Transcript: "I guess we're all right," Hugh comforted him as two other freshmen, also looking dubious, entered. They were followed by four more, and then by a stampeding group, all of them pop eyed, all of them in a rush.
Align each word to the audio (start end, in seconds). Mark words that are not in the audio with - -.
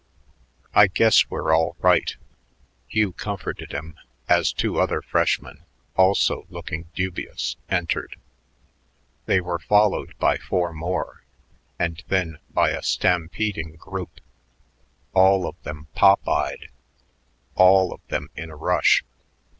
"I 0.73 0.87
guess 0.87 1.29
we're 1.29 1.53
all 1.55 1.75
right," 1.79 2.15
Hugh 2.87 3.13
comforted 3.13 3.71
him 3.71 3.99
as 4.27 4.51
two 4.51 4.79
other 4.79 5.03
freshmen, 5.03 5.63
also 5.95 6.47
looking 6.49 6.89
dubious, 6.95 7.55
entered. 7.69 8.15
They 9.27 9.39
were 9.41 9.59
followed 9.59 10.15
by 10.17 10.39
four 10.39 10.73
more, 10.73 11.21
and 11.77 12.03
then 12.07 12.39
by 12.49 12.71
a 12.71 12.81
stampeding 12.81 13.75
group, 13.75 14.21
all 15.13 15.45
of 15.47 15.61
them 15.61 15.85
pop 15.93 16.27
eyed, 16.27 16.69
all 17.53 17.93
of 17.93 18.01
them 18.07 18.31
in 18.35 18.49
a 18.49 18.55
rush. 18.55 19.03